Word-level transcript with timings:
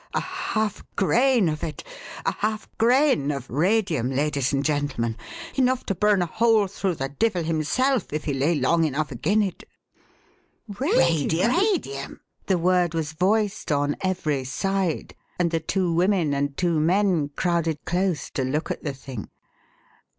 A 0.15 0.19
half 0.19 0.83
grain 0.95 1.47
of 1.47 1.63
it 1.63 1.83
a 2.25 2.31
half 2.39 2.67
grain 2.79 3.29
of 3.29 3.47
radium, 3.51 4.09
ladies 4.09 4.51
and 4.51 4.65
gentlemen 4.65 5.15
enough 5.53 5.85
to 5.85 5.93
burn 5.93 6.23
a 6.23 6.25
hole 6.25 6.65
through 6.65 6.95
the 6.95 7.07
divvle 7.09 7.43
himself, 7.43 8.11
if 8.11 8.23
he 8.23 8.33
lay 8.33 8.55
long 8.55 8.83
enough 8.83 9.11
agin 9.11 9.43
it." 9.43 9.63
"Radium!" 10.79 12.19
The 12.47 12.57
word 12.57 12.95
was 12.95 13.13
voiced 13.13 13.71
on 13.71 13.95
every 14.01 14.43
side, 14.43 15.13
and 15.37 15.51
the 15.51 15.59
two 15.59 15.93
women 15.93 16.33
and 16.33 16.57
two 16.57 16.79
men 16.79 17.29
crowded 17.35 17.85
close 17.85 18.31
to 18.31 18.43
look 18.43 18.71
at 18.71 18.81
the 18.83 18.93
thing. 18.95 19.29